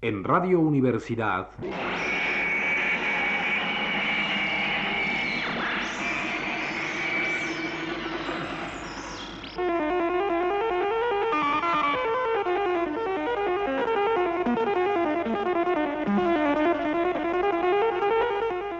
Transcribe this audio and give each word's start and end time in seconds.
En 0.00 0.22
Radio 0.22 0.60
Universidad. 0.60 1.48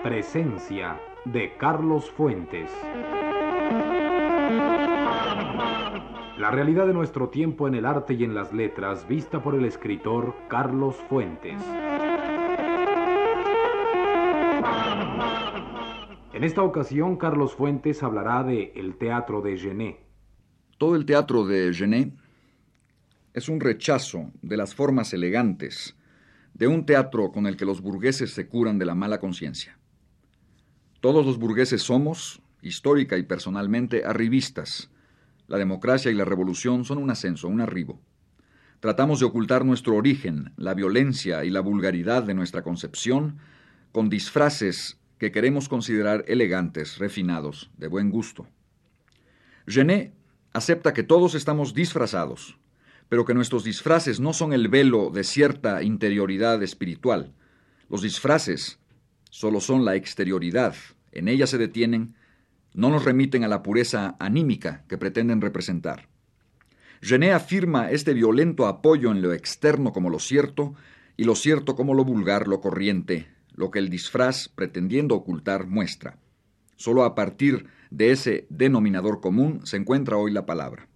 Presencia 0.04 1.00
de 1.24 1.56
Carlos 1.56 2.08
Fuentes. 2.12 2.70
La 6.38 6.52
realidad 6.52 6.86
de 6.86 6.94
nuestro 6.94 7.30
tiempo 7.30 7.66
en 7.66 7.74
el 7.74 7.84
arte 7.84 8.14
y 8.14 8.22
en 8.22 8.32
las 8.32 8.52
letras, 8.52 9.08
vista 9.08 9.42
por 9.42 9.56
el 9.56 9.64
escritor 9.64 10.36
Carlos 10.48 10.94
Fuentes. 11.08 11.60
En 16.32 16.44
esta 16.44 16.62
ocasión, 16.62 17.16
Carlos 17.16 17.56
Fuentes 17.56 18.04
hablará 18.04 18.44
de 18.44 18.72
el 18.76 18.96
teatro 18.98 19.40
de 19.40 19.58
Genet. 19.58 19.98
Todo 20.78 20.94
el 20.94 21.06
teatro 21.06 21.44
de 21.44 21.74
Genet 21.74 22.14
es 23.34 23.48
un 23.48 23.58
rechazo 23.58 24.30
de 24.40 24.56
las 24.56 24.76
formas 24.76 25.12
elegantes 25.12 25.96
de 26.54 26.68
un 26.68 26.86
teatro 26.86 27.32
con 27.32 27.48
el 27.48 27.56
que 27.56 27.64
los 27.64 27.80
burgueses 27.80 28.30
se 28.30 28.46
curan 28.46 28.78
de 28.78 28.86
la 28.86 28.94
mala 28.94 29.18
conciencia. 29.18 29.76
Todos 31.00 31.26
los 31.26 31.36
burgueses 31.36 31.82
somos, 31.82 32.40
histórica 32.62 33.18
y 33.18 33.24
personalmente, 33.24 34.04
arribistas, 34.04 34.92
la 35.48 35.58
democracia 35.58 36.10
y 36.10 36.14
la 36.14 36.24
revolución 36.24 36.84
son 36.84 36.98
un 36.98 37.10
ascenso, 37.10 37.48
un 37.48 37.60
arribo. 37.60 38.00
Tratamos 38.80 39.18
de 39.18 39.26
ocultar 39.26 39.64
nuestro 39.64 39.96
origen, 39.96 40.52
la 40.56 40.74
violencia 40.74 41.44
y 41.44 41.50
la 41.50 41.60
vulgaridad 41.60 42.22
de 42.22 42.34
nuestra 42.34 42.62
concepción, 42.62 43.38
con 43.90 44.08
disfraces 44.08 45.00
que 45.18 45.32
queremos 45.32 45.68
considerar 45.68 46.24
elegantes, 46.28 46.98
refinados, 46.98 47.70
de 47.76 47.88
buen 47.88 48.10
gusto. 48.10 48.46
Genet 49.66 50.14
acepta 50.52 50.92
que 50.92 51.02
todos 51.02 51.34
estamos 51.34 51.74
disfrazados, 51.74 52.58
pero 53.08 53.24
que 53.24 53.34
nuestros 53.34 53.64
disfraces 53.64 54.20
no 54.20 54.32
son 54.32 54.52
el 54.52 54.68
velo 54.68 55.10
de 55.10 55.24
cierta 55.24 55.82
interioridad 55.82 56.62
espiritual. 56.62 57.32
Los 57.88 58.02
disfraces 58.02 58.78
solo 59.30 59.60
son 59.60 59.84
la 59.84 59.96
exterioridad, 59.96 60.74
en 61.10 61.26
ella 61.26 61.46
se 61.46 61.58
detienen 61.58 62.14
no 62.78 62.90
nos 62.90 63.04
remiten 63.04 63.42
a 63.42 63.48
la 63.48 63.64
pureza 63.64 64.14
anímica 64.20 64.84
que 64.86 64.96
pretenden 64.96 65.40
representar. 65.40 66.08
Genet 67.02 67.32
afirma 67.32 67.90
este 67.90 68.14
violento 68.14 68.68
apoyo 68.68 69.10
en 69.10 69.20
lo 69.20 69.32
externo 69.32 69.92
como 69.92 70.10
lo 70.10 70.20
cierto 70.20 70.74
y 71.16 71.24
lo 71.24 71.34
cierto 71.34 71.74
como 71.74 71.94
lo 71.94 72.04
vulgar, 72.04 72.46
lo 72.46 72.60
corriente, 72.60 73.26
lo 73.52 73.72
que 73.72 73.80
el 73.80 73.88
disfraz, 73.88 74.48
pretendiendo 74.48 75.16
ocultar, 75.16 75.66
muestra. 75.66 76.18
Solo 76.76 77.02
a 77.02 77.16
partir 77.16 77.66
de 77.90 78.12
ese 78.12 78.46
denominador 78.48 79.20
común 79.20 79.66
se 79.66 79.76
encuentra 79.76 80.16
hoy 80.16 80.30
la 80.30 80.46
palabra. 80.46 80.86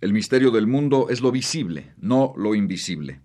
El 0.00 0.14
misterio 0.14 0.50
del 0.50 0.66
mundo 0.66 1.08
es 1.10 1.20
lo 1.20 1.30
visible, 1.30 1.92
no 1.98 2.32
lo 2.38 2.54
invisible. 2.54 3.20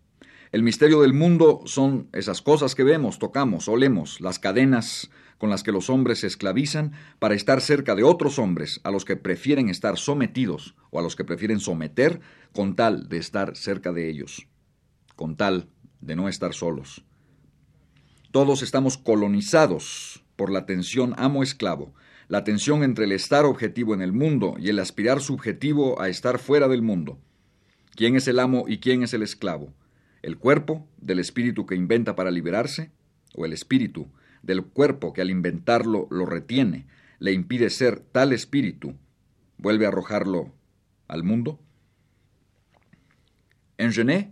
El 0.52 0.62
misterio 0.62 1.00
del 1.00 1.14
mundo 1.14 1.62
son 1.64 2.10
esas 2.12 2.42
cosas 2.42 2.76
que 2.76 2.84
vemos, 2.84 3.18
tocamos, 3.18 3.70
olemos, 3.70 4.20
las 4.20 4.40
cadenas 4.40 5.10
con 5.42 5.50
las 5.50 5.64
que 5.64 5.72
los 5.72 5.90
hombres 5.90 6.20
se 6.20 6.28
esclavizan 6.28 6.92
para 7.18 7.34
estar 7.34 7.62
cerca 7.62 7.96
de 7.96 8.04
otros 8.04 8.38
hombres 8.38 8.80
a 8.84 8.92
los 8.92 9.06
que 9.06 9.16
prefieren 9.16 9.70
estar 9.70 9.98
sometidos 9.98 10.76
o 10.92 11.00
a 11.00 11.02
los 11.02 11.16
que 11.16 11.24
prefieren 11.26 11.60
someter 11.60 12.22
con 12.54 12.76
tal 12.76 13.10
de 13.10 13.18
estar 13.18 13.58
cerca 13.58 13.92
de 13.92 14.08
ellos, 14.08 14.46
con 15.16 15.36
tal 15.36 15.68
de 16.00 16.16
no 16.16 16.30
estar 16.30 16.54
solos. 16.54 17.04
Todos 18.30 18.62
estamos 18.62 19.00
colonizados 19.00 20.24
por 20.36 20.52
la 20.52 20.68
tensión 20.68 21.16
amo-esclavo, 21.18 21.96
la 22.28 22.44
tensión 22.44 22.84
entre 22.84 23.06
el 23.06 23.12
estar 23.12 23.46
objetivo 23.46 23.96
en 23.96 24.04
el 24.04 24.14
mundo 24.14 24.58
y 24.60 24.70
el 24.70 24.78
aspirar 24.78 25.22
subjetivo 25.22 26.00
a 26.00 26.08
estar 26.08 26.38
fuera 26.38 26.68
del 26.68 26.84
mundo. 26.84 27.18
¿Quién 27.96 28.16
es 28.16 28.28
el 28.28 28.38
amo 28.38 28.66
y 28.68 28.78
quién 28.78 29.02
es 29.02 29.16
el 29.16 29.24
esclavo? 29.24 29.74
¿El 30.22 30.38
cuerpo 30.38 30.88
del 30.98 31.18
espíritu 31.18 31.66
que 31.66 31.74
inventa 31.74 32.16
para 32.16 32.30
liberarse? 32.30 32.92
¿O 33.34 33.44
el 33.48 33.54
espíritu 33.54 34.08
del 34.42 34.64
cuerpo 34.64 35.14
que 35.14 35.22
al 35.22 35.30
inventarlo 35.30 36.08
lo 36.10 36.26
retiene, 36.26 36.88
le 37.20 37.34
impide 37.34 37.70
ser 37.70 38.00
tal 38.00 38.34
espíritu, 38.34 38.96
vuelve 39.58 39.86
a 39.86 39.90
arrojarlo 39.90 40.54
al 41.08 41.24
mundo? 41.24 41.60
En 43.78 43.92
Genet, 43.92 44.32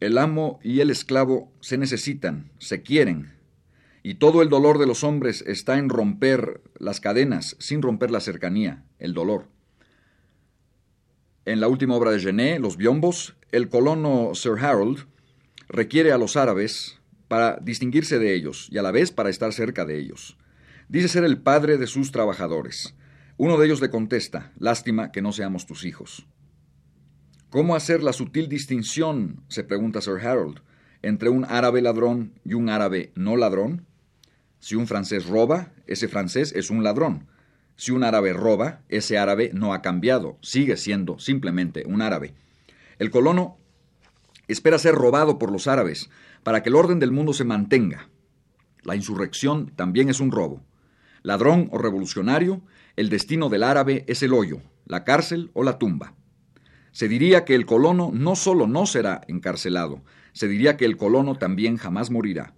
el 0.00 0.18
amo 0.18 0.60
y 0.62 0.80
el 0.80 0.90
esclavo 0.90 1.52
se 1.60 1.78
necesitan, 1.78 2.50
se 2.58 2.82
quieren, 2.82 3.34
y 4.02 4.14
todo 4.14 4.40
el 4.42 4.48
dolor 4.48 4.78
de 4.78 4.86
los 4.86 5.02
hombres 5.02 5.42
está 5.46 5.78
en 5.78 5.88
romper 5.88 6.62
las 6.78 7.00
cadenas 7.00 7.56
sin 7.58 7.82
romper 7.82 8.10
la 8.10 8.20
cercanía, 8.20 8.84
el 8.98 9.14
dolor. 9.14 9.48
En 11.44 11.60
la 11.60 11.68
última 11.68 11.96
obra 11.96 12.10
de 12.10 12.20
Genet, 12.20 12.60
Los 12.60 12.76
Biombos, 12.76 13.36
el 13.52 13.68
colono 13.68 14.34
Sir 14.34 14.58
Harold 14.60 15.06
requiere 15.68 16.12
a 16.12 16.18
los 16.18 16.36
árabes 16.36 17.00
para 17.28 17.58
distinguirse 17.60 18.18
de 18.18 18.34
ellos 18.34 18.68
y 18.70 18.78
a 18.78 18.82
la 18.82 18.90
vez 18.90 19.12
para 19.12 19.30
estar 19.30 19.52
cerca 19.52 19.84
de 19.84 19.98
ellos. 19.98 20.36
Dice 20.88 21.08
ser 21.08 21.24
el 21.24 21.38
padre 21.38 21.78
de 21.78 21.86
sus 21.86 22.12
trabajadores. 22.12 22.94
Uno 23.36 23.58
de 23.58 23.66
ellos 23.66 23.80
le 23.80 23.90
contesta, 23.90 24.52
lástima 24.58 25.12
que 25.12 25.22
no 25.22 25.32
seamos 25.32 25.66
tus 25.66 25.84
hijos. 25.84 26.26
¿Cómo 27.50 27.76
hacer 27.76 28.02
la 28.02 28.12
sutil 28.12 28.48
distinción, 28.48 29.42
se 29.48 29.64
pregunta 29.64 30.00
Sir 30.00 30.18
Harold, 30.26 30.60
entre 31.02 31.28
un 31.28 31.44
árabe 31.44 31.82
ladrón 31.82 32.32
y 32.44 32.54
un 32.54 32.68
árabe 32.68 33.12
no 33.14 33.36
ladrón? 33.36 33.86
Si 34.58 34.74
un 34.74 34.86
francés 34.86 35.26
roba, 35.26 35.72
ese 35.86 36.08
francés 36.08 36.52
es 36.56 36.70
un 36.70 36.82
ladrón. 36.82 37.28
Si 37.76 37.92
un 37.92 38.04
árabe 38.04 38.32
roba, 38.32 38.82
ese 38.88 39.18
árabe 39.18 39.50
no 39.52 39.74
ha 39.74 39.82
cambiado, 39.82 40.38
sigue 40.40 40.76
siendo 40.76 41.18
simplemente 41.18 41.84
un 41.86 42.02
árabe. 42.02 42.34
El 42.98 43.10
colono 43.10 43.58
espera 44.48 44.78
ser 44.78 44.94
robado 44.94 45.38
por 45.38 45.50
los 45.50 45.66
árabes, 45.66 46.10
para 46.42 46.62
que 46.62 46.68
el 46.68 46.76
orden 46.76 46.98
del 46.98 47.12
mundo 47.12 47.32
se 47.32 47.44
mantenga. 47.44 48.08
La 48.82 48.96
insurrección 48.96 49.72
también 49.74 50.08
es 50.08 50.20
un 50.20 50.30
robo. 50.30 50.62
Ladrón 51.22 51.68
o 51.72 51.78
revolucionario, 51.78 52.62
el 52.94 53.08
destino 53.08 53.48
del 53.48 53.64
árabe 53.64 54.04
es 54.06 54.22
el 54.22 54.32
hoyo, 54.32 54.62
la 54.84 55.04
cárcel 55.04 55.50
o 55.54 55.64
la 55.64 55.78
tumba. 55.78 56.14
Se 56.92 57.08
diría 57.08 57.44
que 57.44 57.54
el 57.54 57.66
colono 57.66 58.10
no 58.14 58.36
solo 58.36 58.66
no 58.66 58.86
será 58.86 59.20
encarcelado, 59.26 60.02
se 60.32 60.48
diría 60.48 60.76
que 60.76 60.84
el 60.84 60.96
colono 60.96 61.36
también 61.36 61.76
jamás 61.76 62.10
morirá. 62.10 62.54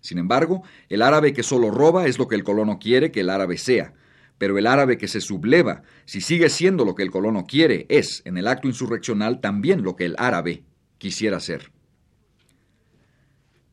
Sin 0.00 0.18
embargo, 0.18 0.62
el 0.88 1.02
árabe 1.02 1.32
que 1.32 1.42
solo 1.42 1.70
roba 1.70 2.06
es 2.06 2.18
lo 2.18 2.28
que 2.28 2.34
el 2.36 2.44
colono 2.44 2.78
quiere 2.78 3.10
que 3.10 3.20
el 3.20 3.30
árabe 3.30 3.58
sea, 3.58 3.94
pero 4.38 4.58
el 4.58 4.66
árabe 4.66 4.98
que 4.98 5.08
se 5.08 5.20
subleva, 5.20 5.82
si 6.04 6.20
sigue 6.20 6.48
siendo 6.48 6.84
lo 6.84 6.94
que 6.94 7.02
el 7.02 7.10
colono 7.10 7.46
quiere, 7.46 7.86
es, 7.88 8.22
en 8.24 8.38
el 8.38 8.48
acto 8.48 8.66
insurreccional, 8.66 9.40
también 9.40 9.82
lo 9.82 9.94
que 9.94 10.04
el 10.04 10.16
árabe 10.18 10.64
quisiera 11.02 11.40
ser. 11.40 11.72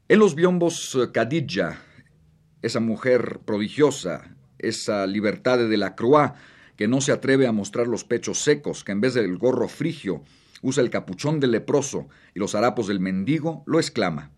En 0.07 0.17
los 0.17 0.33
biombos 0.33 0.95
eh, 0.95 1.11
Khadija, 1.13 1.79
esa 2.63 2.79
mujer 2.79 3.41
prodigiosa, 3.45 4.35
esa 4.57 5.05
libertad 5.05 5.59
de 5.59 5.77
la 5.77 5.95
Croix, 5.95 6.31
que 6.75 6.87
no 6.87 7.01
se 7.01 7.11
atreve 7.11 7.45
a 7.45 7.51
mostrar 7.51 7.85
los 7.85 8.03
pechos 8.03 8.39
secos, 8.39 8.83
que 8.83 8.93
en 8.93 9.01
vez 9.01 9.13
del 9.13 9.37
gorro 9.37 9.67
frigio 9.67 10.23
usa 10.63 10.81
el 10.81 10.89
capuchón 10.89 11.39
del 11.39 11.51
leproso 11.51 12.07
y 12.33 12.39
los 12.39 12.55
harapos 12.55 12.87
del 12.87 12.99
mendigo, 12.99 13.61
lo 13.67 13.79
exclama. 13.79 14.31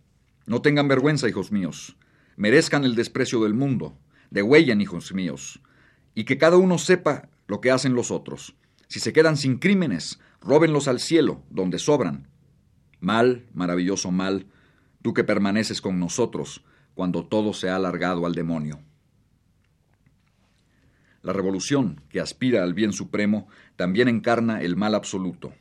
No 0.45 0.61
tengan 0.61 0.89
vergüenza, 0.89 1.29
hijos 1.29 1.53
míos, 1.53 1.95
merezcan 2.35 2.83
el 2.83 2.95
desprecio 2.95 3.41
del 3.41 3.53
mundo, 3.53 3.97
degüellen, 4.31 4.81
hijos 4.81 5.13
míos, 5.13 5.61
y 6.13 6.25
que 6.25 6.37
cada 6.37 6.57
uno 6.57 6.77
sepa 6.77 7.29
lo 7.47 7.61
que 7.61 7.71
hacen 7.71 7.93
los 7.93 8.11
otros. 8.11 8.57
Si 8.89 8.99
se 8.99 9.13
quedan 9.13 9.37
sin 9.37 9.59
crímenes, 9.59 10.19
róbenlos 10.41 10.89
al 10.89 10.99
cielo, 10.99 11.45
donde 11.49 11.79
sobran. 11.79 12.30
Mal, 13.01 13.45
maravilloso 13.53 14.11
mal, 14.11 14.45
tú 15.01 15.13
que 15.13 15.25
permaneces 15.25 15.81
con 15.81 15.99
nosotros 15.99 16.63
cuando 16.93 17.25
todo 17.25 17.53
se 17.53 17.69
ha 17.69 17.75
alargado 17.75 18.25
al 18.25 18.33
demonio. 18.33 18.79
La 21.23 21.33
revolución, 21.33 22.01
que 22.09 22.19
aspira 22.19 22.63
al 22.63 22.73
bien 22.73 22.93
supremo, 22.93 23.47
también 23.75 24.07
encarna 24.07 24.61
el 24.61 24.75
mal 24.75 24.95
absoluto. 24.95 25.53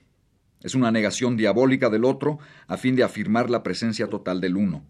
Es 0.62 0.74
una 0.74 0.90
negación 0.90 1.36
diabólica 1.36 1.88
del 1.88 2.04
otro 2.04 2.38
a 2.66 2.76
fin 2.76 2.94
de 2.94 3.02
afirmar 3.04 3.50
la 3.50 3.62
presencia 3.62 4.08
total 4.08 4.40
del 4.40 4.56
uno. 4.56 4.84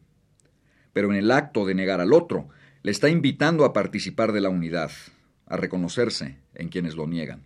Pero 0.93 1.11
en 1.11 1.17
el 1.17 1.31
acto 1.31 1.64
de 1.67 1.75
negar 1.75 2.00
al 2.00 2.12
otro, 2.12 2.49
le 2.82 2.91
está 2.91 3.08
invitando 3.08 3.64
a 3.64 3.73
participar 3.73 4.32
de 4.32 4.41
la 4.41 4.49
unidad, 4.49 4.91
a 5.46 5.56
reconocerse 5.56 6.38
en 6.55 6.69
quienes 6.69 6.96
lo 6.96 7.06
niegan. 7.06 7.44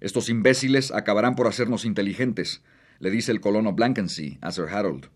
Estos 0.00 0.30
imbéciles 0.30 0.92
acabarán 0.92 1.36
por 1.36 1.46
hacernos 1.46 1.84
inteligentes, 1.84 2.62
le 3.00 3.10
dice 3.10 3.32
el 3.32 3.40
colono 3.40 3.72
Blankensee 3.72 4.38
a 4.40 4.52
Sir 4.52 4.66
Harold. 4.70 5.08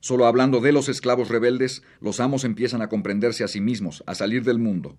Solo 0.00 0.26
hablando 0.26 0.60
de 0.60 0.72
los 0.72 0.88
esclavos 0.88 1.28
rebeldes, 1.28 1.82
los 2.00 2.20
amos 2.20 2.44
empiezan 2.44 2.82
a 2.82 2.88
comprenderse 2.88 3.44
a 3.44 3.48
sí 3.48 3.60
mismos, 3.60 4.02
a 4.06 4.14
salir 4.14 4.44
del 4.44 4.58
mundo. 4.58 4.98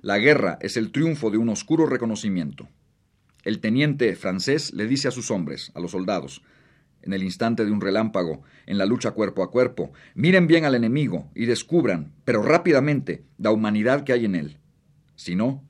La 0.00 0.18
guerra 0.18 0.58
es 0.60 0.76
el 0.76 0.92
triunfo 0.92 1.30
de 1.30 1.38
un 1.38 1.48
oscuro 1.48 1.86
reconocimiento. 1.86 2.68
El 3.42 3.60
teniente 3.60 4.14
francés 4.16 4.72
le 4.72 4.86
dice 4.86 5.08
a 5.08 5.10
sus 5.10 5.30
hombres, 5.30 5.72
a 5.74 5.80
los 5.80 5.90
soldados, 5.90 6.42
en 7.02 7.12
el 7.12 7.22
instante 7.22 7.64
de 7.64 7.72
un 7.72 7.80
relámpago, 7.80 8.42
en 8.66 8.78
la 8.78 8.86
lucha 8.86 9.10
cuerpo 9.10 9.42
a 9.42 9.50
cuerpo. 9.50 9.92
Miren 10.14 10.46
bien 10.46 10.64
al 10.64 10.74
enemigo 10.74 11.30
y 11.34 11.46
descubran, 11.46 12.12
pero 12.24 12.42
rápidamente, 12.42 13.24
la 13.38 13.50
humanidad 13.50 14.04
que 14.04 14.12
hay 14.12 14.24
en 14.24 14.36
él. 14.36 14.58
Si 15.16 15.34
no, 15.34 15.62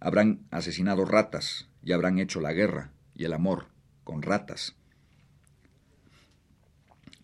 habrán 0.00 0.46
asesinado 0.50 1.04
ratas 1.04 1.68
y 1.82 1.92
habrán 1.92 2.18
hecho 2.18 2.40
la 2.40 2.52
guerra 2.52 2.92
y 3.14 3.24
el 3.24 3.32
amor 3.32 3.66
con 4.04 4.22
ratas. 4.22 4.76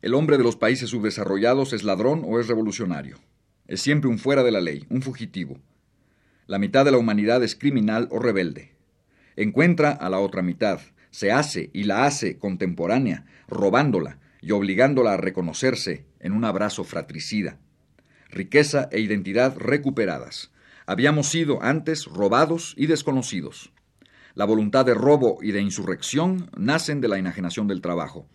El 0.00 0.14
hombre 0.14 0.38
de 0.38 0.44
los 0.44 0.54
países 0.54 0.90
subdesarrollados 0.90 1.72
es 1.72 1.82
ladrón 1.82 2.22
o 2.24 2.38
es 2.38 2.46
revolucionario. 2.46 3.18
Es 3.66 3.80
siempre 3.80 4.08
un 4.08 4.20
fuera 4.20 4.44
de 4.44 4.52
la 4.52 4.60
ley, 4.60 4.86
un 4.90 5.02
fugitivo. 5.02 5.58
La 6.46 6.60
mitad 6.60 6.84
de 6.84 6.92
la 6.92 6.98
humanidad 6.98 7.42
es 7.42 7.56
criminal 7.56 8.06
o 8.12 8.20
rebelde. 8.20 8.76
Encuentra 9.34 9.90
a 9.90 10.08
la 10.08 10.20
otra 10.20 10.40
mitad, 10.40 10.78
se 11.10 11.32
hace 11.32 11.70
y 11.72 11.82
la 11.82 12.06
hace 12.06 12.38
contemporánea, 12.38 13.26
robándola 13.48 14.20
y 14.40 14.52
obligándola 14.52 15.14
a 15.14 15.16
reconocerse 15.16 16.06
en 16.20 16.32
un 16.32 16.44
abrazo 16.44 16.84
fratricida. 16.84 17.58
Riqueza 18.30 18.88
e 18.92 19.00
identidad 19.00 19.56
recuperadas. 19.56 20.52
Habíamos 20.86 21.26
sido 21.26 21.60
antes 21.60 22.04
robados 22.04 22.72
y 22.76 22.86
desconocidos. 22.86 23.72
La 24.34 24.44
voluntad 24.44 24.86
de 24.86 24.94
robo 24.94 25.38
y 25.42 25.50
de 25.50 25.60
insurrección 25.60 26.50
nacen 26.56 27.00
de 27.00 27.08
la 27.08 27.18
enajenación 27.18 27.66
del 27.66 27.80
trabajo. 27.80 28.28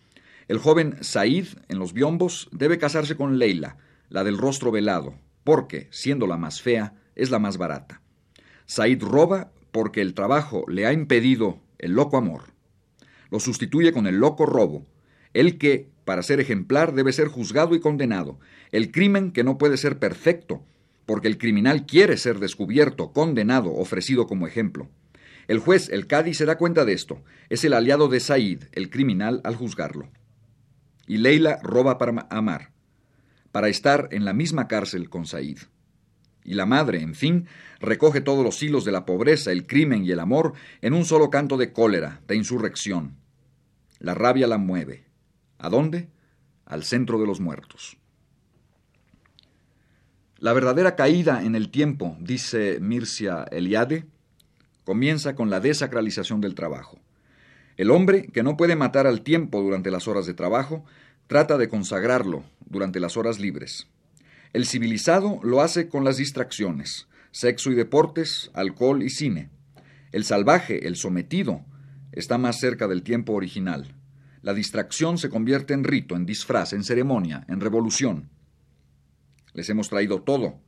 El 0.48 0.58
joven 0.58 0.96
Said, 1.00 1.46
en 1.68 1.78
los 1.78 1.92
biombos, 1.92 2.48
debe 2.52 2.78
casarse 2.78 3.16
con 3.16 3.38
Leila, 3.38 3.76
la 4.08 4.24
del 4.24 4.38
rostro 4.38 4.70
velado, 4.70 5.14
porque, 5.42 5.88
siendo 5.90 6.26
la 6.26 6.36
más 6.36 6.60
fea, 6.60 6.94
es 7.14 7.30
la 7.30 7.38
más 7.38 7.56
barata. 7.56 8.02
Said 8.66 9.02
roba 9.02 9.52
porque 9.72 10.00
el 10.00 10.14
trabajo 10.14 10.64
le 10.68 10.86
ha 10.86 10.92
impedido 10.92 11.60
el 11.78 11.92
loco 11.92 12.16
amor 12.16 12.54
lo 13.34 13.40
sustituye 13.40 13.92
con 13.92 14.06
el 14.06 14.18
loco 14.18 14.46
robo, 14.46 14.86
el 15.32 15.58
que, 15.58 15.90
para 16.04 16.22
ser 16.22 16.38
ejemplar, 16.38 16.94
debe 16.94 17.12
ser 17.12 17.26
juzgado 17.26 17.74
y 17.74 17.80
condenado, 17.80 18.38
el 18.70 18.92
crimen 18.92 19.32
que 19.32 19.42
no 19.42 19.58
puede 19.58 19.76
ser 19.76 19.98
perfecto, 19.98 20.64
porque 21.04 21.26
el 21.26 21.36
criminal 21.36 21.84
quiere 21.84 22.16
ser 22.16 22.38
descubierto, 22.38 23.12
condenado, 23.12 23.74
ofrecido 23.74 24.28
como 24.28 24.46
ejemplo. 24.46 24.88
El 25.48 25.58
juez, 25.58 25.88
el 25.88 26.06
Cádiz, 26.06 26.38
se 26.38 26.46
da 26.46 26.58
cuenta 26.58 26.84
de 26.84 26.92
esto. 26.92 27.24
Es 27.50 27.64
el 27.64 27.72
aliado 27.72 28.06
de 28.06 28.20
Said, 28.20 28.66
el 28.70 28.88
criminal, 28.88 29.40
al 29.42 29.56
juzgarlo. 29.56 30.08
Y 31.06 31.18
Leila 31.18 31.58
roba 31.62 31.98
para 31.98 32.26
amar, 32.30 32.70
para 33.52 33.68
estar 33.68 34.08
en 34.10 34.24
la 34.24 34.32
misma 34.32 34.68
cárcel 34.68 35.08
con 35.08 35.26
Said. 35.26 35.58
Y 36.44 36.54
la 36.54 36.66
madre, 36.66 37.00
en 37.00 37.14
fin, 37.14 37.46
recoge 37.80 38.20
todos 38.20 38.44
los 38.44 38.62
hilos 38.62 38.84
de 38.84 38.92
la 38.92 39.06
pobreza, 39.06 39.52
el 39.52 39.66
crimen 39.66 40.04
y 40.04 40.10
el 40.10 40.20
amor 40.20 40.54
en 40.82 40.92
un 40.92 41.04
solo 41.04 41.30
canto 41.30 41.56
de 41.56 41.72
cólera, 41.72 42.20
de 42.26 42.36
insurrección, 42.36 43.16
la 43.98 44.14
rabia 44.14 44.46
la 44.46 44.58
mueve. 44.58 45.06
¿A 45.58 45.70
dónde? 45.70 46.10
Al 46.66 46.84
centro 46.84 47.18
de 47.18 47.26
los 47.26 47.40
muertos. 47.40 47.96
La 50.38 50.52
verdadera 50.52 50.94
caída 50.94 51.42
en 51.42 51.54
el 51.54 51.70
tiempo, 51.70 52.16
dice 52.20 52.78
Mircea 52.80 53.44
Eliade, 53.50 54.04
comienza 54.84 55.34
con 55.34 55.48
la 55.48 55.60
desacralización 55.60 56.42
del 56.42 56.54
trabajo. 56.54 57.00
El 57.76 57.90
hombre, 57.90 58.26
que 58.26 58.42
no 58.42 58.56
puede 58.56 58.76
matar 58.76 59.06
al 59.06 59.22
tiempo 59.22 59.60
durante 59.60 59.90
las 59.90 60.06
horas 60.06 60.26
de 60.26 60.34
trabajo, 60.34 60.84
trata 61.26 61.58
de 61.58 61.68
consagrarlo 61.68 62.44
durante 62.66 63.00
las 63.00 63.16
horas 63.16 63.40
libres. 63.40 63.88
El 64.52 64.66
civilizado 64.66 65.40
lo 65.42 65.60
hace 65.60 65.88
con 65.88 66.04
las 66.04 66.16
distracciones, 66.16 67.08
sexo 67.32 67.72
y 67.72 67.74
deportes, 67.74 68.50
alcohol 68.54 69.02
y 69.02 69.10
cine. 69.10 69.50
El 70.12 70.24
salvaje, 70.24 70.86
el 70.86 70.94
sometido, 70.94 71.64
está 72.12 72.38
más 72.38 72.60
cerca 72.60 72.86
del 72.86 73.02
tiempo 73.02 73.32
original. 73.32 73.96
La 74.42 74.54
distracción 74.54 75.18
se 75.18 75.28
convierte 75.28 75.74
en 75.74 75.82
rito, 75.82 76.14
en 76.14 76.26
disfraz, 76.26 76.72
en 76.72 76.84
ceremonia, 76.84 77.44
en 77.48 77.60
revolución. 77.60 78.30
Les 79.52 79.68
hemos 79.70 79.88
traído 79.88 80.22
todo. 80.22 80.60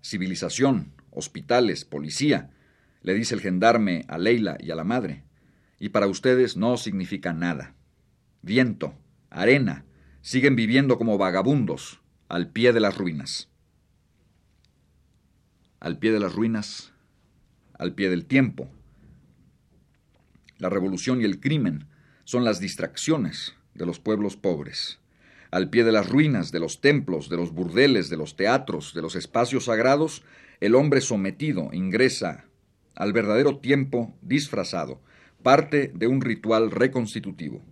Civilización, 0.00 0.92
hospitales, 1.10 1.84
policía, 1.84 2.50
le 3.02 3.14
dice 3.14 3.34
el 3.34 3.40
gendarme 3.40 4.04
a 4.06 4.18
Leila 4.18 4.56
y 4.60 4.70
a 4.70 4.76
la 4.76 4.84
madre. 4.84 5.24
Y 5.82 5.88
para 5.88 6.06
ustedes 6.06 6.56
no 6.56 6.76
significa 6.76 7.32
nada. 7.32 7.74
Viento, 8.40 8.94
arena, 9.30 9.84
siguen 10.20 10.54
viviendo 10.54 10.96
como 10.96 11.18
vagabundos, 11.18 12.00
al 12.28 12.52
pie 12.52 12.72
de 12.72 12.78
las 12.78 12.96
ruinas. 12.96 13.48
Al 15.80 15.98
pie 15.98 16.12
de 16.12 16.20
las 16.20 16.32
ruinas, 16.36 16.92
al 17.76 17.96
pie 17.96 18.10
del 18.10 18.26
tiempo, 18.26 18.70
la 20.58 20.68
revolución 20.68 21.20
y 21.20 21.24
el 21.24 21.40
crimen 21.40 21.88
son 22.22 22.44
las 22.44 22.60
distracciones 22.60 23.56
de 23.74 23.84
los 23.84 23.98
pueblos 23.98 24.36
pobres. 24.36 25.00
Al 25.50 25.68
pie 25.68 25.82
de 25.82 25.90
las 25.90 26.08
ruinas, 26.08 26.52
de 26.52 26.60
los 26.60 26.80
templos, 26.80 27.28
de 27.28 27.38
los 27.38 27.50
burdeles, 27.50 28.08
de 28.08 28.18
los 28.18 28.36
teatros, 28.36 28.94
de 28.94 29.02
los 29.02 29.16
espacios 29.16 29.64
sagrados, 29.64 30.22
el 30.60 30.76
hombre 30.76 31.00
sometido 31.00 31.70
ingresa 31.72 32.44
al 32.94 33.12
verdadero 33.12 33.58
tiempo 33.58 34.16
disfrazado, 34.22 35.00
parte 35.42 35.92
de 35.94 36.06
un 36.06 36.20
ritual 36.20 36.70
reconstitutivo. 36.70 37.62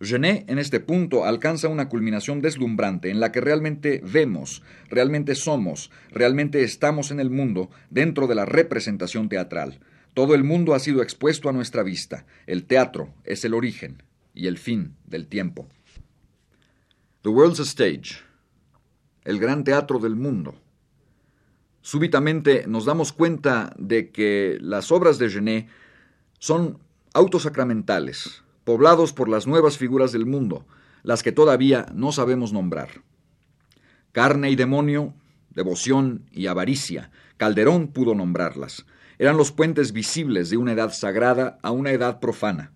Genet 0.00 0.50
en 0.50 0.58
este 0.58 0.80
punto 0.80 1.24
alcanza 1.24 1.68
una 1.68 1.88
culminación 1.88 2.40
deslumbrante 2.40 3.10
en 3.10 3.20
la 3.20 3.32
que 3.32 3.40
realmente 3.40 4.02
vemos, 4.04 4.62
realmente 4.90 5.34
somos, 5.34 5.90
realmente 6.10 6.62
estamos 6.62 7.10
en 7.10 7.20
el 7.20 7.30
mundo 7.30 7.70
dentro 7.90 8.26
de 8.26 8.34
la 8.34 8.44
representación 8.44 9.28
teatral, 9.28 9.80
todo 10.14 10.36
el 10.36 10.44
mundo 10.44 10.74
ha 10.74 10.78
sido 10.78 11.02
expuesto 11.02 11.48
a 11.48 11.52
nuestra 11.52 11.82
vista. 11.82 12.24
El 12.46 12.66
teatro 12.66 13.12
es 13.24 13.44
el 13.44 13.52
origen 13.52 14.04
y 14.32 14.46
el 14.46 14.58
fin 14.58 14.94
del 15.04 15.26
tiempo. 15.26 15.68
The 17.22 17.30
World's 17.30 17.58
Stage, 17.58 18.20
el 19.24 19.40
gran 19.40 19.64
teatro 19.64 19.98
del 19.98 20.14
mundo. 20.14 20.54
Súbitamente 21.80 22.64
nos 22.68 22.84
damos 22.84 23.12
cuenta 23.12 23.74
de 23.76 24.10
que 24.10 24.56
las 24.60 24.92
obras 24.92 25.18
de 25.18 25.28
Genet 25.28 25.66
son 26.38 26.78
autosacramentales, 27.12 28.42
poblados 28.64 29.12
por 29.12 29.28
las 29.28 29.46
nuevas 29.46 29.78
figuras 29.78 30.12
del 30.12 30.26
mundo, 30.26 30.66
las 31.02 31.22
que 31.22 31.32
todavía 31.32 31.86
no 31.94 32.12
sabemos 32.12 32.52
nombrar. 32.52 33.02
Carne 34.12 34.50
y 34.50 34.56
demonio, 34.56 35.14
devoción 35.50 36.28
y 36.32 36.46
avaricia, 36.46 37.10
Calderón 37.36 37.88
pudo 37.88 38.14
nombrarlas 38.14 38.86
eran 39.18 39.36
los 39.36 39.52
puentes 39.52 39.92
visibles 39.92 40.50
de 40.50 40.56
una 40.56 40.72
edad 40.72 40.92
sagrada 40.92 41.58
a 41.62 41.70
una 41.70 41.92
edad 41.92 42.20
profana. 42.20 42.72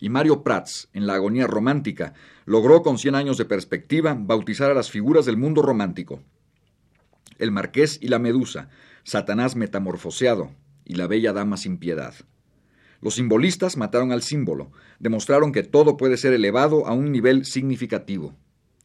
Y 0.00 0.08
Mario 0.08 0.42
Prats, 0.42 0.88
en 0.92 1.06
la 1.06 1.14
agonía 1.14 1.46
romántica, 1.46 2.14
logró 2.46 2.82
con 2.82 2.98
cien 2.98 3.14
años 3.14 3.38
de 3.38 3.44
perspectiva 3.44 4.16
bautizar 4.18 4.70
a 4.70 4.74
las 4.74 4.90
figuras 4.90 5.24
del 5.24 5.36
mundo 5.36 5.62
romántico. 5.62 6.20
El 7.38 7.52
marqués 7.52 7.98
y 8.00 8.08
la 8.08 8.18
medusa, 8.18 8.68
Satanás 9.02 9.56
metamorfoseado 9.56 10.50
y 10.84 10.94
la 10.94 11.06
bella 11.06 11.32
dama 11.32 11.56
sin 11.56 11.78
piedad. 11.78 12.14
Los 13.00 13.16
simbolistas 13.16 13.76
mataron 13.76 14.12
al 14.12 14.22
símbolo, 14.22 14.72
demostraron 14.98 15.52
que 15.52 15.62
todo 15.62 15.96
puede 15.96 16.16
ser 16.16 16.32
elevado 16.32 16.86
a 16.86 16.92
un 16.92 17.12
nivel 17.12 17.44
significativo. 17.44 18.34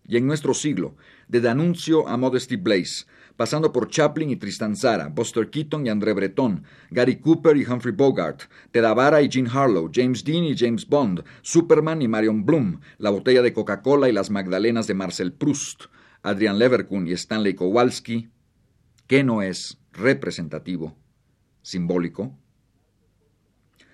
Y 0.06 0.18
en 0.18 0.26
nuestro 0.26 0.54
siglo, 0.54 0.96
de 1.28 1.40
Danuncio 1.40 2.08
a 2.08 2.18
Modesty 2.18 2.56
Blaze, 2.56 3.06
pasando 3.38 3.72
por 3.72 3.88
Chaplin 3.88 4.32
y 4.32 4.36
Tristan 4.36 4.76
Zara, 4.76 5.08
Buster 5.08 5.50
Keaton 5.50 5.86
y 5.86 5.90
André 5.90 6.12
Breton, 6.12 6.66
Gary 6.90 7.18
Cooper 7.20 7.56
y 7.56 7.64
Humphrey 7.64 7.96
Bogart, 7.96 8.42
Ted 8.72 8.84
y 9.22 9.30
Jean 9.30 9.48
Harlow, 9.48 9.90
James 9.94 10.26
Dean 10.26 10.44
y 10.44 10.58
James 10.58 10.86
Bond, 10.86 11.24
Superman 11.42 12.02
y 12.02 12.10
Marion 12.10 12.44
Bloom, 12.44 12.82
La 12.98 13.12
botella 13.12 13.42
de 13.42 13.54
Coca-Cola 13.54 14.10
y 14.10 14.12
las 14.12 14.30
Magdalenas 14.30 14.88
de 14.88 14.96
Marcel 14.96 15.32
Proust, 15.32 15.84
Adrian 16.24 16.60
Leverkun 16.60 17.08
y 17.08 17.14
Stanley 17.14 17.54
Kowalski, 17.54 18.28
¿qué 19.08 19.24
no 19.24 19.42
es 19.42 19.78
representativo, 19.94 20.98
simbólico? 21.70 22.36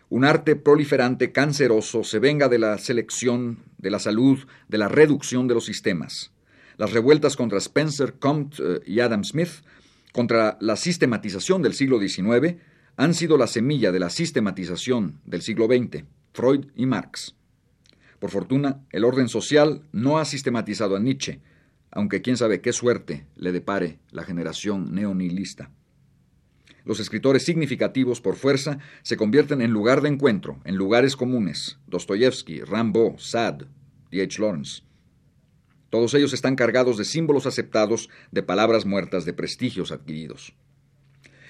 Un 0.09 0.23
arte 0.23 0.55
proliferante, 0.55 1.31
canceroso, 1.31 2.03
se 2.03 2.19
venga 2.19 2.47
de 2.47 2.59
la 2.59 2.77
selección, 2.77 3.59
de 3.77 3.89
la 3.89 3.99
salud, 3.99 4.39
de 4.67 4.77
la 4.77 4.87
reducción 4.87 5.47
de 5.47 5.55
los 5.55 5.65
sistemas 5.65 6.31
las 6.77 6.91
revueltas 6.91 7.35
contra 7.35 7.57
Spencer, 7.57 8.15
Comte 8.19 8.57
eh, 8.59 8.81
y 8.85 8.99
Adam 8.99 9.23
Smith, 9.23 9.63
contra 10.11 10.57
la 10.61 10.75
sistematización 10.75 11.61
del 11.61 11.73
siglo 11.73 11.99
XIX, 11.99 12.55
han 12.97 13.13
sido 13.13 13.37
la 13.37 13.47
semilla 13.47 13.91
de 13.91 13.99
la 13.99 14.09
sistematización 14.09 15.19
del 15.25 15.41
siglo 15.41 15.65
XX, 15.65 16.05
Freud 16.33 16.67
y 16.75 16.85
Marx. 16.85 17.35
Por 18.19 18.29
fortuna, 18.29 18.79
el 18.91 19.03
orden 19.03 19.27
social 19.27 19.83
no 19.91 20.17
ha 20.17 20.25
sistematizado 20.25 20.95
a 20.95 20.99
Nietzsche, 20.99 21.41
aunque 21.91 22.21
quién 22.21 22.37
sabe 22.37 22.61
qué 22.61 22.71
suerte 22.71 23.25
le 23.35 23.51
depare 23.51 23.99
la 24.11 24.23
generación 24.23 24.93
neonihilista. 24.93 25.69
Los 26.85 26.99
escritores 26.99 27.43
significativos 27.43 28.21
por 28.21 28.35
fuerza 28.35 28.77
se 29.01 29.17
convierten 29.17 29.61
en 29.61 29.71
lugar 29.71 30.01
de 30.01 30.09
encuentro, 30.09 30.59
en 30.65 30.75
lugares 30.75 31.15
comunes. 31.15 31.79
Dostoyevsky, 31.87 32.61
Rambo, 32.61 33.15
Sade, 33.17 33.65
D.H. 34.11 34.39
Lawrence. 34.39 34.83
Todos 35.89 36.13
ellos 36.13 36.33
están 36.33 36.55
cargados 36.55 36.97
de 36.97 37.05
símbolos 37.05 37.47
aceptados, 37.47 38.09
de 38.31 38.43
palabras 38.43 38.85
muertas, 38.85 39.25
de 39.25 39.33
prestigios 39.33 39.91
adquiridos. 39.91 40.53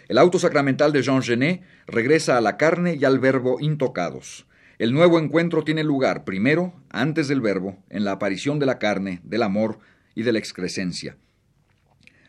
El 0.08 0.20
auto 0.20 0.39
sacramental 0.39 0.94
de 0.94 1.01
Jean 1.01 1.22
Genet 1.22 1.63
regresa 1.86 2.38
a 2.38 2.42
la 2.42 2.56
carne 2.56 2.96
y 2.96 3.04
al 3.04 3.20
verbo 3.20 3.58
intocados. 3.60 4.48
El 4.77 4.94
nuevo 4.94 5.20
encuentro 5.20 5.63
tiene 5.63 5.84
lugar 5.84 6.24
primero, 6.25 6.74
antes 6.89 7.27
del 7.27 7.42
verbo, 7.42 7.84
en 7.89 8.06
la 8.06 8.12
aparición 8.12 8.60
de 8.60 8.68
la 8.68 8.80
carne, 8.80 9.20
del 9.24 9.44
amor 9.44 9.80
y 10.13 10.24
de 10.24 10.32
la 10.32 10.39
excrescencia. 10.39 11.18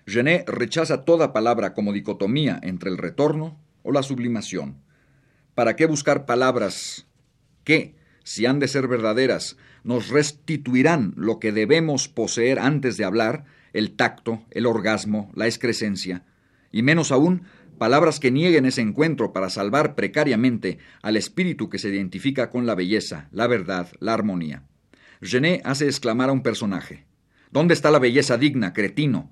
Genet 0.06 0.48
rechaza 0.48 1.04
toda 1.04 1.32
palabra 1.32 1.74
como 1.74 1.92
dicotomía 1.92 2.60
entre 2.62 2.90
el 2.90 2.96
retorno 2.96 3.58
o 3.82 3.90
la 3.90 4.04
sublimación. 4.04 4.76
¿Para 5.56 5.74
qué 5.74 5.86
buscar 5.86 6.26
palabras 6.26 7.06
que, 7.64 7.96
si 8.22 8.46
han 8.46 8.60
de 8.60 8.68
ser 8.68 8.86
verdaderas, 8.86 9.56
nos 9.82 10.08
restituirán 10.08 11.12
lo 11.16 11.40
que 11.40 11.50
debemos 11.50 12.08
poseer 12.08 12.60
antes 12.60 12.96
de 12.96 13.04
hablar, 13.04 13.44
el 13.72 13.96
tacto, 13.96 14.44
el 14.52 14.66
orgasmo, 14.66 15.32
la 15.34 15.46
excrescencia, 15.46 16.24
y 16.70 16.82
menos 16.82 17.10
aún 17.10 17.42
palabras 17.78 18.20
que 18.20 18.30
nieguen 18.30 18.64
ese 18.64 18.82
encuentro 18.82 19.32
para 19.32 19.50
salvar 19.50 19.94
precariamente 19.96 20.78
al 21.02 21.16
espíritu 21.16 21.68
que 21.68 21.78
se 21.78 21.88
identifica 21.88 22.50
con 22.50 22.64
la 22.64 22.74
belleza, 22.74 23.28
la 23.32 23.48
verdad, 23.48 23.88
la 23.98 24.14
armonía. 24.14 24.62
Genet 25.20 25.62
hace 25.64 25.86
exclamar 25.86 26.28
a 26.28 26.32
un 26.32 26.42
personaje, 26.42 27.06
¿Dónde 27.50 27.74
está 27.74 27.90
la 27.90 27.98
belleza 27.98 28.36
digna, 28.36 28.72
cretino? 28.72 29.30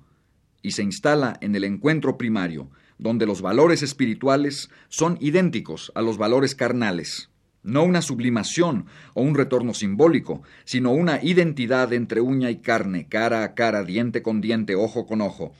Y 0.65 0.71
se 0.71 0.81
instala 0.81 1.37
en 1.41 1.55
el 1.55 1.63
encuentro 1.63 2.17
primario, 2.17 2.71
donde 2.97 3.27
los 3.27 3.43
valores 3.43 3.83
espirituales 3.83 4.71
son 4.89 5.19
idénticos 5.21 5.91
a 5.93 6.01
los 6.01 6.17
valores 6.17 6.55
carnales, 6.55 7.29
no 7.61 7.83
una 7.83 8.01
sublimación 8.01 8.87
o 9.13 9.21
un 9.21 9.35
retorno 9.35 9.75
simbólico, 9.75 10.41
sino 10.63 10.91
una 10.91 11.23
identidad 11.23 11.93
entre 11.93 12.19
uña 12.19 12.49
y 12.49 12.57
carne, 12.57 13.07
cara 13.07 13.43
a 13.43 13.53
cara, 13.53 13.83
diente 13.83 14.23
con 14.23 14.41
diente, 14.41 14.75
ojo 14.75 15.05
con 15.05 15.21
ojo. 15.21 15.53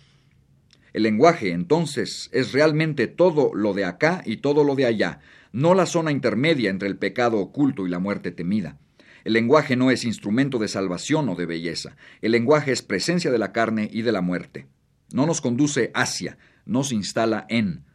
El 0.92 1.04
lenguaje, 1.04 1.52
entonces, 1.52 2.32
es 2.34 2.52
realmente 2.52 3.06
todo 3.06 3.54
lo 3.54 3.74
de 3.76 3.86
acá 3.86 4.24
y 4.26 4.38
todo 4.38 4.64
lo 4.64 4.74
de 4.74 4.88
allá, 4.88 5.20
no 5.52 5.76
la 5.76 5.86
zona 5.86 6.12
intermedia 6.12 6.72
entre 6.72 6.88
el 6.88 6.98
pecado 6.98 7.38
oculto 7.38 7.86
y 7.86 7.92
la 7.92 8.00
muerte 8.00 8.32
temida. 8.32 8.80
El 9.24 9.34
lenguaje 9.34 9.76
no 9.76 9.92
es 9.92 10.04
instrumento 10.04 10.58
de 10.58 10.68
salvación 10.68 11.30
o 11.30 11.36
de 11.36 11.46
belleza. 11.46 11.96
El 12.22 12.32
lenguaje 12.32 12.72
es 12.72 12.82
presencia 12.82 13.30
de 13.30 13.38
la 13.38 13.52
carne 13.52 13.88
y 13.92 14.02
de 14.02 14.12
la 14.12 14.22
muerte. 14.22 14.68
No 15.16 15.26
nos 15.26 15.40
conduce 15.40 15.92
hacia, 15.94 16.38
nos 16.66 16.92
instala 16.92 17.46
en. 17.48 17.86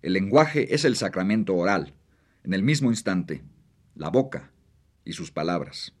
El 0.00 0.14
lenguaje 0.14 0.74
es 0.74 0.86
el 0.86 0.96
sacramento 0.96 1.54
oral. 1.54 1.92
En 2.44 2.54
el 2.54 2.62
mismo 2.62 2.88
instante, 2.88 3.44
la 3.94 4.08
boca 4.08 4.52
y 5.04 5.12
sus 5.12 5.30
palabras. 5.30 5.94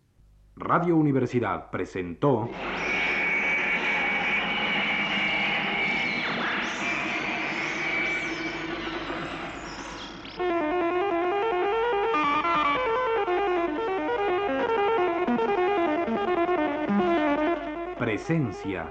Radio 0.56 0.96
Universidad 0.96 1.70
presentó 1.70 2.48
Presencia 17.98 18.90